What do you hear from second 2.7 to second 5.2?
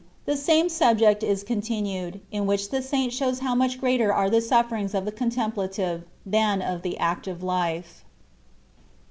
THE SAINT SHOWS HOW MUCH GREATER ARE THE SUFFERINGS OF THE